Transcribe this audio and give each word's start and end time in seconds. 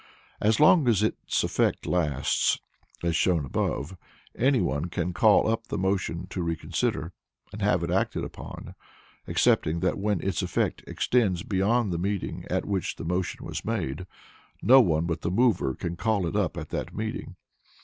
As 0.41 0.59
long 0.59 0.87
as 0.87 1.03
its 1.03 1.43
effect 1.43 1.85
lasts 1.85 2.57
(as 3.03 3.15
shown 3.15 3.45
above), 3.45 3.95
any 4.35 4.59
one 4.59 4.85
can 4.85 5.13
call 5.13 5.47
up 5.47 5.67
the 5.67 5.77
motion 5.77 6.25
to 6.31 6.41
reconsider 6.41 7.13
and 7.53 7.61
have 7.61 7.83
it 7.83 7.91
acted 7.91 8.23
upon—excepting 8.23 9.79
that 9.81 9.99
when 9.99 10.19
its 10.21 10.41
effect 10.41 10.83
extends 10.87 11.43
beyond 11.43 11.93
the 11.93 11.99
meeting 11.99 12.45
at 12.49 12.65
which 12.65 12.95
the 12.95 13.05
motion 13.05 13.45
was 13.45 13.63
made, 13.63 14.07
no 14.63 14.81
one 14.81 15.05
but 15.05 15.21
the 15.21 15.29
mover 15.29 15.75
can 15.75 15.95
call 15.95 16.25
it 16.25 16.35
up 16.35 16.57
at 16.57 16.69
that 16.69 16.95
meeting. 16.95 17.35